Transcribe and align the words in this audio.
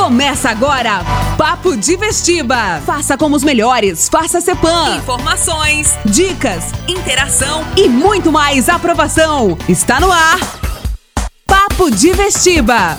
Começa 0.00 0.48
agora, 0.48 1.04
Papo 1.36 1.76
de 1.76 1.94
Vestiba. 1.94 2.80
Faça 2.86 3.18
como 3.18 3.36
os 3.36 3.44
melhores, 3.44 4.08
faça 4.08 4.40
Cepan. 4.40 4.96
Informações, 4.96 5.94
Dicas 6.06 6.72
interação. 6.88 7.62
e 7.76 7.86
muito 7.86 8.32
mais 8.32 8.70
aprovação. 8.70 9.58
Está 9.68 10.00
no 10.00 10.10
ar, 10.10 10.38
Papo 11.46 11.90
de 11.90 12.12
Vestiba. 12.12 12.96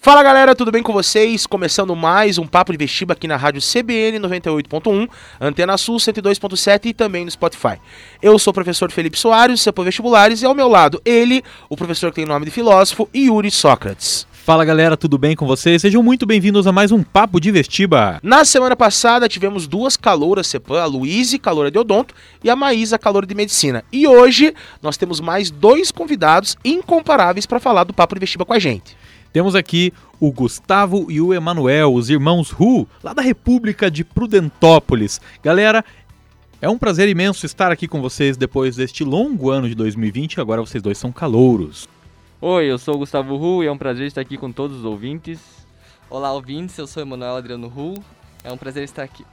Fala 0.00 0.22
galera, 0.22 0.54
tudo 0.54 0.72
bem 0.72 0.82
com 0.82 0.92
vocês? 0.94 1.46
Começando 1.46 1.94
mais 1.94 2.38
um 2.38 2.46
Papo 2.46 2.72
de 2.72 2.78
Vestiba 2.78 3.12
aqui 3.12 3.28
na 3.28 3.36
rádio 3.36 3.60
CBN 3.60 4.18
98.1, 4.18 5.08
Antena 5.38 5.76
Sul 5.76 5.98
102.7 5.98 6.86
e 6.86 6.94
também 6.94 7.26
no 7.26 7.30
Spotify. 7.30 7.78
Eu 8.22 8.38
sou 8.38 8.52
o 8.52 8.54
professor 8.54 8.90
Felipe 8.90 9.18
Soares, 9.18 9.60
CEPO 9.60 9.84
Vestibulares, 9.84 10.40
e 10.40 10.46
ao 10.46 10.54
meu 10.54 10.66
lado 10.66 11.00
ele, 11.04 11.44
o 11.68 11.76
professor 11.76 12.08
que 12.10 12.16
tem 12.16 12.24
nome 12.24 12.46
de 12.46 12.50
filósofo, 12.50 13.06
Yuri 13.14 13.50
Sócrates. 13.50 14.31
Fala 14.44 14.64
galera, 14.64 14.96
tudo 14.96 15.16
bem 15.18 15.36
com 15.36 15.46
vocês? 15.46 15.80
Sejam 15.80 16.02
muito 16.02 16.26
bem-vindos 16.26 16.66
a 16.66 16.72
mais 16.72 16.90
um 16.90 17.00
Papo 17.00 17.38
de 17.38 17.52
Vestiba. 17.52 18.18
Na 18.24 18.44
semana 18.44 18.74
passada 18.74 19.28
tivemos 19.28 19.68
duas 19.68 19.96
calouras 19.96 20.48
CEPAM, 20.48 20.82
a 20.82 20.84
Luíse, 20.84 21.38
caloura 21.38 21.70
de 21.70 21.78
odonto, 21.78 22.12
e 22.42 22.50
a 22.50 22.56
Maísa, 22.56 22.98
caloura 22.98 23.24
de 23.24 23.36
medicina. 23.36 23.84
E 23.92 24.04
hoje 24.04 24.52
nós 24.82 24.96
temos 24.96 25.20
mais 25.20 25.48
dois 25.48 25.92
convidados 25.92 26.56
incomparáveis 26.64 27.46
para 27.46 27.60
falar 27.60 27.84
do 27.84 27.94
Papo 27.94 28.16
de 28.16 28.18
Vestiba 28.18 28.44
com 28.44 28.52
a 28.52 28.58
gente. 28.58 28.96
Temos 29.32 29.54
aqui 29.54 29.92
o 30.18 30.32
Gustavo 30.32 31.06
e 31.08 31.20
o 31.20 31.32
Emanuel, 31.32 31.94
os 31.94 32.10
irmãos 32.10 32.50
Ru, 32.50 32.88
lá 33.00 33.12
da 33.12 33.22
República 33.22 33.88
de 33.88 34.02
Prudentópolis. 34.02 35.20
Galera, 35.40 35.84
é 36.60 36.68
um 36.68 36.76
prazer 36.76 37.08
imenso 37.08 37.46
estar 37.46 37.70
aqui 37.70 37.86
com 37.86 38.02
vocês 38.02 38.36
depois 38.36 38.74
deste 38.74 39.04
longo 39.04 39.50
ano 39.50 39.68
de 39.68 39.76
2020. 39.76 40.40
Agora 40.40 40.60
vocês 40.60 40.82
dois 40.82 40.98
são 40.98 41.12
calouros. 41.12 41.88
Oi, 42.44 42.64
eu 42.64 42.76
sou 42.76 42.96
o 42.96 42.98
Gustavo 42.98 43.36
Ru 43.36 43.62
e 43.62 43.68
é 43.68 43.70
um 43.70 43.78
prazer 43.78 44.04
estar 44.04 44.20
aqui 44.20 44.36
com 44.36 44.50
todos 44.50 44.78
os 44.78 44.84
ouvintes. 44.84 45.38
Olá, 46.10 46.32
ouvintes, 46.32 46.76
eu 46.76 46.88
sou 46.88 47.00
Emanuel 47.00 47.36
Adriano 47.36 47.68
Ru. 47.68 47.94
É 48.42 48.50
um 48.50 48.56
prazer 48.56 48.82
estar 48.82 49.04
aqui. 49.04 49.24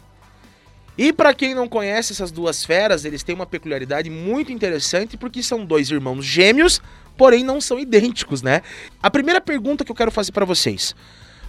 E 0.96 1.12
para 1.12 1.34
quem 1.34 1.56
não 1.56 1.68
conhece 1.68 2.14
essas 2.14 2.30
duas 2.30 2.64
feras, 2.64 3.06
eles 3.06 3.24
têm 3.24 3.34
uma 3.34 3.48
peculiaridade 3.48 4.12
muito 4.12 4.52
interessante 4.52 5.18
porque 5.18 5.42
são 5.42 5.66
dois 5.66 5.90
irmãos 5.90 6.24
gêmeos, 6.24 6.80
porém 7.18 7.44
não 7.44 7.60
são 7.60 7.80
idênticos, 7.80 8.44
né? 8.44 8.62
A 9.02 9.10
primeira 9.10 9.42
pergunta 9.42 9.84
que 9.84 9.92
eu 9.92 9.96
quero 9.96 10.12
fazer 10.12 10.32
para 10.32 10.46
vocês: 10.46 10.96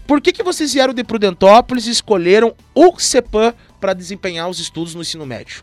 por 0.07 0.19
que, 0.23 0.33
que 0.33 0.43
vocês 0.43 0.73
vieram 0.73 0.95
de 0.95 1.05
Prudentópolis 1.05 1.87
e 1.87 1.91
escolheram 1.91 2.55
o 2.75 2.99
CEPAM 2.99 3.53
para 3.79 3.93
desempenhar 3.93 4.49
os 4.49 4.61
estudos 4.61 4.95
no 4.95 5.03
ensino 5.03 5.27
médio? 5.27 5.63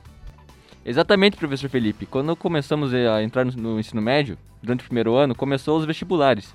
Exatamente, 0.85 1.37
professor 1.37 1.71
Felipe. 1.71 2.05
Quando 2.05 2.35
começamos 2.35 2.93
a 2.93 3.23
entrar 3.23 3.43
no, 3.43 3.51
no 3.53 3.79
ensino 3.79 3.99
médio, 3.99 4.37
durante 4.61 4.81
o 4.81 4.85
primeiro 4.85 5.15
ano, 5.15 5.35
começou 5.35 5.77
os 5.77 5.85
vestibulares. 5.85 6.53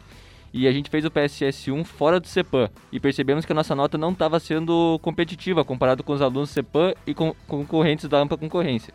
E 0.53 0.69
a 0.69 0.73
gente 0.73 0.91
fez 0.91 1.05
o 1.05 1.11
PSS1 1.11 1.83
fora 1.85 2.21
do 2.21 2.27
CEPAM 2.27 2.69
e 2.93 3.01
percebemos 3.01 3.47
que 3.47 3.53
a 3.53 3.55
nossa 3.55 3.75
nota 3.75 3.97
não 3.97 4.13
estava 4.13 4.39
sendo 4.39 4.99
competitiva 5.01 5.65
comparado 5.65 6.03
com 6.05 6.13
os 6.13 6.21
alunos 6.21 6.51
do 6.51 6.53
CEPAM 6.53 6.93
e 7.07 7.15
com 7.15 7.35
concorrentes 7.49 8.07
da 8.07 8.19
ampla 8.19 8.37
concorrência. 8.37 8.93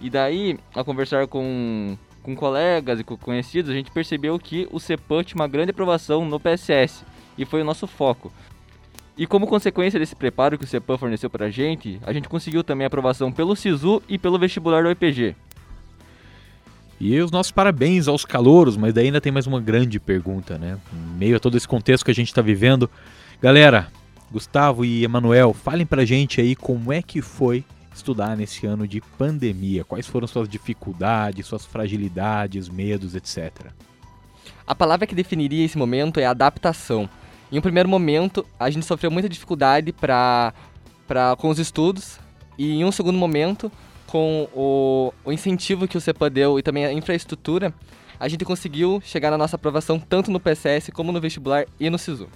E 0.00 0.10
daí, 0.10 0.58
ao 0.74 0.84
conversar 0.84 1.28
com, 1.28 1.96
com 2.20 2.34
colegas 2.34 2.98
e 2.98 3.04
com 3.04 3.16
conhecidos, 3.16 3.70
a 3.70 3.74
gente 3.74 3.92
percebeu 3.92 4.36
que 4.40 4.66
o 4.72 4.80
CEPAM 4.80 5.22
tinha 5.22 5.40
uma 5.40 5.46
grande 5.46 5.70
aprovação 5.70 6.24
no 6.24 6.40
PSS 6.40 7.04
e 7.38 7.44
foi 7.44 7.62
o 7.62 7.64
nosso 7.64 7.86
foco. 7.86 8.32
E 9.16 9.24
como 9.24 9.46
consequência 9.46 10.00
desse 10.00 10.16
preparo 10.16 10.58
que 10.58 10.64
o 10.64 10.66
CEPAM 10.66 10.98
forneceu 10.98 11.30
pra 11.30 11.48
gente, 11.48 12.00
a 12.02 12.12
gente 12.12 12.28
conseguiu 12.28 12.64
também 12.64 12.84
a 12.84 12.88
aprovação 12.88 13.30
pelo 13.30 13.54
SISU 13.54 14.02
e 14.08 14.18
pelo 14.18 14.38
vestibular 14.38 14.82
do 14.82 14.90
IPG. 14.90 15.36
E 17.04 17.20
os 17.20 17.32
nossos 17.32 17.50
parabéns 17.50 18.06
aos 18.06 18.24
calouros, 18.24 18.76
mas 18.76 18.94
daí 18.94 19.06
ainda 19.06 19.20
tem 19.20 19.32
mais 19.32 19.44
uma 19.44 19.60
grande 19.60 19.98
pergunta, 19.98 20.56
né? 20.56 20.78
Em 20.92 21.18
meio 21.18 21.36
a 21.36 21.40
todo 21.40 21.56
esse 21.56 21.66
contexto 21.66 22.04
que 22.04 22.12
a 22.12 22.14
gente 22.14 22.28
está 22.28 22.40
vivendo. 22.40 22.88
Galera, 23.40 23.88
Gustavo 24.30 24.84
e 24.84 25.02
Emanuel, 25.02 25.52
falem 25.52 25.84
pra 25.84 26.04
gente 26.04 26.40
aí 26.40 26.54
como 26.54 26.92
é 26.92 27.02
que 27.02 27.20
foi 27.20 27.64
estudar 27.92 28.36
nesse 28.36 28.66
ano 28.66 28.86
de 28.86 29.00
pandemia. 29.18 29.82
Quais 29.82 30.06
foram 30.06 30.28
suas 30.28 30.48
dificuldades, 30.48 31.44
suas 31.44 31.66
fragilidades, 31.66 32.68
medos, 32.68 33.16
etc. 33.16 33.50
A 34.64 34.72
palavra 34.72 35.04
que 35.04 35.14
definiria 35.16 35.64
esse 35.64 35.76
momento 35.76 36.20
é 36.20 36.24
adaptação. 36.24 37.10
Em 37.50 37.58
um 37.58 37.62
primeiro 37.62 37.88
momento, 37.88 38.46
a 38.60 38.70
gente 38.70 38.86
sofreu 38.86 39.10
muita 39.10 39.28
dificuldade 39.28 39.92
pra, 39.92 40.54
com 41.36 41.48
os 41.48 41.58
estudos, 41.58 42.20
e 42.56 42.70
em 42.70 42.84
um 42.84 42.92
segundo 42.92 43.18
momento, 43.18 43.72
com 44.12 44.46
o, 44.54 45.10
o 45.24 45.32
incentivo 45.32 45.88
que 45.88 45.96
o 45.96 46.00
CEPA 46.00 46.28
deu 46.28 46.58
e 46.58 46.62
também 46.62 46.84
a 46.84 46.92
infraestrutura, 46.92 47.72
a 48.20 48.28
gente 48.28 48.44
conseguiu 48.44 49.00
chegar 49.02 49.30
na 49.30 49.38
nossa 49.38 49.56
aprovação 49.56 49.98
tanto 49.98 50.30
no 50.30 50.38
PSS 50.38 50.92
como 50.92 51.10
no 51.10 51.18
vestibular 51.18 51.64
e 51.80 51.88
no 51.88 51.96
SISU. 51.96 52.28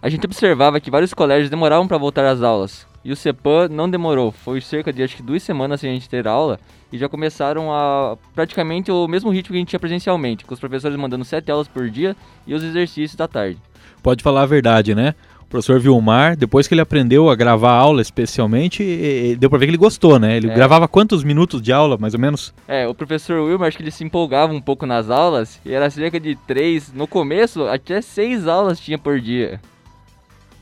A 0.00 0.08
gente 0.08 0.24
observava 0.24 0.78
que 0.78 0.92
vários 0.92 1.12
colégios 1.12 1.50
demoravam 1.50 1.88
para 1.88 1.98
voltar 1.98 2.24
às 2.24 2.40
aulas. 2.40 2.86
E 3.04 3.10
o 3.10 3.16
CEPAM 3.16 3.68
não 3.68 3.90
demorou, 3.90 4.30
foi 4.30 4.60
cerca 4.60 4.92
de 4.92 5.02
acho 5.02 5.16
que 5.16 5.22
duas 5.24 5.42
semanas 5.42 5.80
sem 5.80 5.90
a 5.90 5.92
gente 5.92 6.08
ter 6.08 6.28
aula 6.28 6.60
e 6.92 6.98
já 6.98 7.08
começaram 7.08 7.72
a 7.72 8.16
praticamente 8.32 8.92
o 8.92 9.08
mesmo 9.08 9.30
ritmo 9.30 9.50
que 9.50 9.56
a 9.56 9.58
gente 9.58 9.70
tinha 9.70 9.80
presencialmente, 9.80 10.44
com 10.44 10.54
os 10.54 10.60
professores 10.60 10.96
mandando 10.96 11.24
sete 11.24 11.50
aulas 11.50 11.66
por 11.66 11.90
dia 11.90 12.14
e 12.46 12.54
os 12.54 12.62
exercícios 12.62 13.16
da 13.16 13.26
tarde. 13.26 13.58
Pode 14.04 14.22
falar 14.22 14.42
a 14.42 14.46
verdade, 14.46 14.94
né? 14.94 15.16
O 15.46 15.50
professor 15.54 15.78
Vilmar, 15.78 16.36
depois 16.36 16.66
que 16.66 16.74
ele 16.74 16.80
aprendeu 16.80 17.30
a 17.30 17.36
gravar 17.36 17.72
aula 17.72 18.02
especialmente, 18.02 19.36
deu 19.38 19.48
pra 19.48 19.58
ver 19.58 19.66
que 19.66 19.70
ele 19.70 19.76
gostou, 19.78 20.18
né? 20.18 20.36
Ele 20.36 20.50
É. 20.50 20.54
gravava 20.54 20.88
quantos 20.88 21.22
minutos 21.22 21.62
de 21.62 21.72
aula, 21.72 21.96
mais 21.96 22.12
ou 22.14 22.18
menos? 22.20 22.52
É, 22.66 22.88
o 22.88 22.94
professor 22.94 23.40
Wilmer, 23.40 23.68
acho 23.68 23.76
que 23.76 23.82
ele 23.82 23.90
se 23.90 24.02
empolgava 24.02 24.52
um 24.52 24.60
pouco 24.60 24.84
nas 24.84 25.10
aulas 25.10 25.60
e 25.64 25.72
era 25.72 25.88
cerca 25.90 26.18
de 26.18 26.34
três, 26.46 26.92
no 26.92 27.06
começo 27.06 27.64
até 27.64 28.00
seis 28.00 28.48
aulas 28.48 28.80
tinha 28.80 28.98
por 28.98 29.20
dia. 29.20 29.60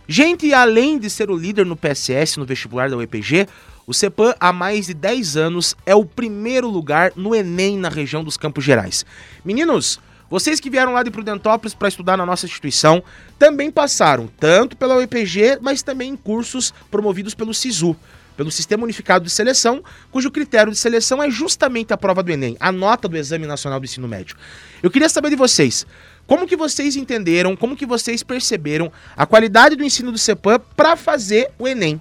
Gente, 0.06 0.52
além 0.52 0.98
de 0.98 1.08
ser 1.08 1.30
o 1.30 1.36
líder 1.36 1.64
no 1.64 1.76
PSS 1.76 2.38
no 2.38 2.44
vestibular 2.44 2.90
da 2.90 2.96
UEPG, 2.96 3.46
o 3.86 3.94
CEPAM 3.94 4.34
há 4.38 4.52
mais 4.52 4.86
de 4.86 4.94
10 4.94 5.36
anos 5.36 5.74
é 5.86 5.94
o 5.94 6.04
primeiro 6.04 6.68
lugar 6.68 7.12
no 7.16 7.34
Enem 7.34 7.78
na 7.78 7.88
região 7.88 8.22
dos 8.22 8.36
Campos 8.36 8.62
Gerais. 8.62 9.06
Meninos, 9.44 9.98
vocês 10.32 10.58
que 10.58 10.70
vieram 10.70 10.94
lá 10.94 11.02
de 11.02 11.10
Prudentópolis 11.10 11.74
para 11.74 11.88
estudar 11.88 12.16
na 12.16 12.24
nossa 12.24 12.46
instituição 12.46 13.02
também 13.38 13.70
passaram 13.70 14.26
tanto 14.40 14.74
pela 14.78 14.96
UEPG, 14.96 15.58
mas 15.60 15.82
também 15.82 16.08
em 16.08 16.16
cursos 16.16 16.72
promovidos 16.90 17.34
pelo 17.34 17.52
SISU, 17.52 17.94
pelo 18.34 18.50
Sistema 18.50 18.82
Unificado 18.82 19.26
de 19.26 19.30
Seleção, 19.30 19.84
cujo 20.10 20.30
critério 20.30 20.72
de 20.72 20.78
seleção 20.78 21.22
é 21.22 21.30
justamente 21.30 21.92
a 21.92 21.98
prova 21.98 22.22
do 22.22 22.32
Enem, 22.32 22.56
a 22.58 22.72
nota 22.72 23.06
do 23.06 23.18
Exame 23.18 23.46
Nacional 23.46 23.78
do 23.78 23.84
Ensino 23.84 24.08
Médio. 24.08 24.34
Eu 24.82 24.90
queria 24.90 25.06
saber 25.10 25.28
de 25.28 25.36
vocês, 25.36 25.86
como 26.26 26.46
que 26.46 26.56
vocês 26.56 26.96
entenderam, 26.96 27.54
como 27.54 27.76
que 27.76 27.84
vocês 27.84 28.22
perceberam 28.22 28.90
a 29.14 29.26
qualidade 29.26 29.76
do 29.76 29.84
ensino 29.84 30.10
do 30.10 30.16
CEPAM 30.16 30.58
para 30.74 30.96
fazer 30.96 31.50
o 31.58 31.68
Enem? 31.68 32.00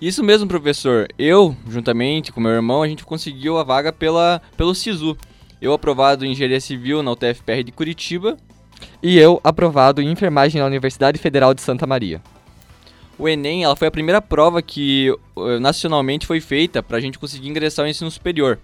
Isso 0.00 0.24
mesmo, 0.24 0.48
professor. 0.48 1.08
Eu, 1.18 1.54
juntamente 1.68 2.32
com 2.32 2.40
meu 2.40 2.52
irmão, 2.52 2.82
a 2.82 2.88
gente 2.88 3.04
conseguiu 3.04 3.58
a 3.58 3.62
vaga 3.62 3.92
pela, 3.92 4.40
pelo 4.56 4.74
SISU. 4.74 5.14
Eu 5.60 5.72
aprovado 5.72 6.24
em 6.24 6.32
Engenharia 6.32 6.60
Civil 6.60 7.02
na 7.02 7.12
UTFPR 7.12 7.62
de 7.64 7.72
Curitiba. 7.72 8.36
E 9.02 9.18
eu, 9.18 9.40
aprovado 9.42 10.02
em 10.02 10.10
enfermagem 10.10 10.60
na 10.60 10.66
Universidade 10.66 11.18
Federal 11.18 11.54
de 11.54 11.62
Santa 11.62 11.86
Maria. 11.86 12.20
O 13.18 13.28
Enem 13.28 13.64
ela 13.64 13.76
foi 13.76 13.86
a 13.86 13.90
primeira 13.90 14.20
prova 14.20 14.60
que 14.60 15.08
eh, 15.36 15.58
nacionalmente 15.60 16.26
foi 16.26 16.40
feita 16.40 16.82
para 16.82 16.96
a 16.96 17.00
gente 17.00 17.18
conseguir 17.18 17.48
ingressar 17.48 17.84
ao 17.84 17.88
ensino 17.88 18.10
superior. 18.10 18.58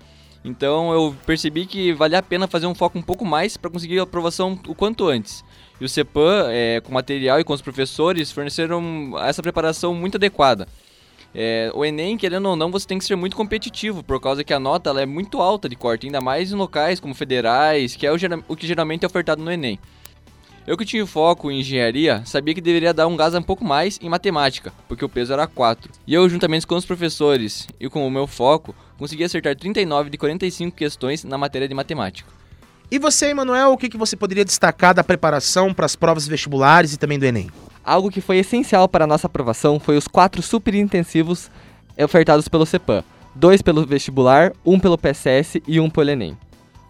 Então 0.44 0.92
eu 0.92 1.14
percebi 1.24 1.66
que 1.66 1.92
valia 1.92 2.18
a 2.18 2.22
pena 2.22 2.48
fazer 2.48 2.66
um 2.66 2.74
foco 2.74 2.98
um 2.98 3.02
pouco 3.02 3.24
mais 3.24 3.56
para 3.56 3.70
conseguir 3.70 4.00
a 4.00 4.02
aprovação 4.02 4.58
o 4.66 4.74
quanto 4.74 5.06
antes. 5.06 5.44
E 5.80 5.84
o 5.84 5.88
CEPAM, 5.88 6.48
eh, 6.50 6.80
com 6.80 6.92
material 6.92 7.38
e 7.38 7.44
com 7.44 7.52
os 7.52 7.62
professores, 7.62 8.32
forneceram 8.32 9.14
essa 9.20 9.42
preparação 9.42 9.94
muito 9.94 10.16
adequada. 10.16 10.66
É, 11.34 11.70
o 11.74 11.84
Enem, 11.84 12.16
querendo 12.16 12.48
ou 12.48 12.56
não, 12.56 12.70
você 12.70 12.86
tem 12.86 12.98
que 12.98 13.04
ser 13.04 13.14
muito 13.14 13.36
competitivo, 13.36 14.02
por 14.02 14.20
causa 14.20 14.42
que 14.42 14.52
a 14.52 14.58
nota 14.58 14.90
ela 14.90 15.00
é 15.00 15.06
muito 15.06 15.40
alta 15.40 15.68
de 15.68 15.76
corte, 15.76 16.06
ainda 16.06 16.20
mais 16.20 16.50
em 16.50 16.56
locais 16.56 16.98
como 16.98 17.14
federais, 17.14 17.94
que 17.94 18.06
é 18.06 18.12
o, 18.12 18.16
o 18.48 18.56
que 18.56 18.66
geralmente 18.66 19.04
é 19.04 19.06
ofertado 19.06 19.42
no 19.42 19.50
Enem. 19.50 19.78
Eu 20.66 20.76
que 20.76 20.84
tinha 20.84 21.06
foco 21.06 21.50
em 21.50 21.60
engenharia, 21.60 22.22
sabia 22.24 22.54
que 22.54 22.60
deveria 22.60 22.92
dar 22.92 23.06
um 23.06 23.16
gás 23.16 23.34
um 23.34 23.42
pouco 23.42 23.64
mais 23.64 23.98
em 24.02 24.08
matemática, 24.08 24.72
porque 24.86 25.04
o 25.04 25.08
peso 25.08 25.32
era 25.32 25.46
4. 25.46 25.90
E 26.06 26.12
eu, 26.12 26.28
juntamente 26.28 26.66
com 26.66 26.76
os 26.76 26.84
professores 26.84 27.66
e 27.80 27.88
com 27.88 28.06
o 28.06 28.10
meu 28.10 28.26
foco, 28.26 28.74
consegui 28.98 29.24
acertar 29.24 29.56
39 29.56 30.10
de 30.10 30.18
45 30.18 30.76
questões 30.76 31.24
na 31.24 31.38
matéria 31.38 31.66
de 31.66 31.74
matemática. 31.74 32.28
E 32.90 32.98
você, 32.98 33.26
Emanuel, 33.26 33.72
o 33.72 33.78
que, 33.78 33.88
que 33.88 33.96
você 33.96 34.16
poderia 34.16 34.44
destacar 34.44 34.92
da 34.92 35.02
preparação 35.02 35.72
para 35.72 35.86
as 35.86 35.96
provas 35.96 36.26
vestibulares 36.26 36.92
e 36.92 36.98
também 36.98 37.18
do 37.18 37.24
Enem? 37.24 37.50
Algo 37.84 38.10
que 38.10 38.20
foi 38.20 38.38
essencial 38.38 38.88
para 38.88 39.04
a 39.04 39.06
nossa 39.06 39.26
aprovação 39.26 39.80
foi 39.80 39.96
os 39.96 40.06
quatro 40.06 40.42
superintensivos 40.42 41.50
ofertados 41.98 42.48
pelo 42.48 42.66
CEPAM. 42.66 43.02
Dois 43.34 43.62
pelo 43.62 43.86
vestibular, 43.86 44.52
um 44.64 44.78
pelo 44.78 44.98
PSS 44.98 45.62
e 45.66 45.80
um 45.80 45.88
pelo 45.88 46.10
Enem. 46.10 46.36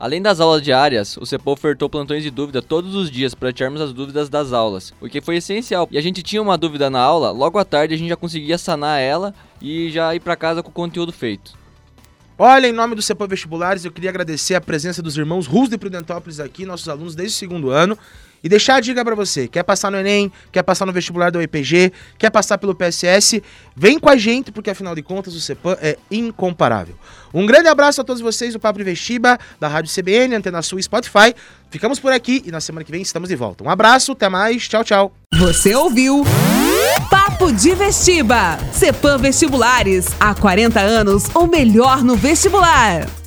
Além 0.01 0.23
das 0.23 0.41
aulas 0.41 0.63
diárias, 0.63 1.19
o 1.19 1.27
CEPO 1.27 1.51
ofertou 1.51 1.91
plantões 1.91 2.23
de 2.23 2.31
dúvida 2.31 2.63
todos 2.63 2.95
os 2.95 3.11
dias 3.11 3.35
para 3.35 3.53
tirarmos 3.53 3.83
as 3.83 3.93
dúvidas 3.93 4.31
das 4.31 4.51
aulas, 4.51 4.95
o 4.99 5.07
que 5.11 5.21
foi 5.21 5.37
essencial. 5.37 5.87
E 5.91 5.99
a 5.99 6.01
gente 6.01 6.23
tinha 6.23 6.41
uma 6.41 6.57
dúvida 6.57 6.89
na 6.89 6.99
aula, 6.99 7.31
logo 7.31 7.59
à 7.59 7.67
tarde 7.67 7.93
a 7.93 7.99
gente 7.99 8.09
já 8.09 8.17
conseguia 8.17 8.57
sanar 8.57 8.99
ela 8.99 9.35
e 9.61 9.91
já 9.91 10.15
ir 10.15 10.21
para 10.21 10.35
casa 10.37 10.63
com 10.63 10.71
o 10.71 10.73
conteúdo 10.73 11.13
feito. 11.13 11.53
Olha, 12.39 12.67
em 12.67 12.73
nome 12.73 12.95
do 12.95 13.03
CEPAM 13.03 13.27
Vestibulares, 13.29 13.85
eu 13.85 13.93
queria 13.93 14.09
agradecer 14.09 14.55
a 14.55 14.61
presença 14.63 15.03
dos 15.03 15.19
irmãos 15.19 15.47
Rus 15.47 15.69
de 15.69 15.77
Prudentópolis 15.77 16.41
aqui, 16.41 16.65
nossos 16.65 16.89
alunos 16.89 17.15
desde 17.15 17.37
o 17.37 17.39
segundo 17.39 17.69
ano. 17.69 17.99
E 18.43 18.49
deixar 18.49 18.77
a 18.77 18.81
dica 18.81 19.05
pra 19.05 19.15
você, 19.15 19.47
quer 19.47 19.63
passar 19.63 19.91
no 19.91 19.99
Enem, 19.99 20.33
quer 20.51 20.63
passar 20.63 20.87
no 20.87 20.93
vestibular 20.93 21.31
da 21.31 21.39
UEPG, 21.39 21.93
quer 22.19 22.31
passar 22.31 22.59
pelo 22.59 22.75
PSS, 22.75 23.43
vem 23.77 23.99
com 23.99 24.09
a 24.09 24.17
gente, 24.17 24.51
porque 24.51 24.71
afinal 24.71 24.95
de 24.95 25.03
contas 25.03 25.35
o 25.35 25.41
CEPAM 25.41 25.77
é 25.81 25.99
incomparável. 26.11 26.95
Um 27.33 27.47
grande 27.47 27.69
abraço 27.69 28.01
a 28.01 28.05
todos 28.05 28.21
vocês 28.21 28.53
do 28.53 28.61
Papo 28.61 28.83
Vestiba, 28.83 29.39
da 29.59 29.69
Rádio 29.69 29.93
CBN, 29.93 30.35
Antena 30.35 30.63
Sul 30.63 30.79
e 30.79 30.83
Spotify. 30.83 31.35
Ficamos 31.71 32.01
por 32.01 32.13
aqui 32.13 32.43
e 32.45 32.51
na 32.51 32.61
semana 32.61 32.85
que 32.85 32.91
vem 32.91 33.03
estamos 33.03 33.29
de 33.29 33.37
volta. 33.37 33.63
Um 33.63 33.71
abraço, 33.71 34.13
até 34.13 34.29
mais, 34.29 34.67
tchau, 34.69 34.83
tchau. 34.83 35.13
Você 35.35 35.75
ouviu? 35.75 36.25
Papo 37.09 37.53
de 37.53 37.75
Vestiba. 37.75 38.59
Cepam 38.73 39.19
Vestibulares. 39.19 40.07
Há 40.19 40.35
40 40.35 40.81
anos, 40.81 41.29
o 41.35 41.47
melhor 41.47 42.03
no 42.03 42.17
vestibular. 42.17 43.20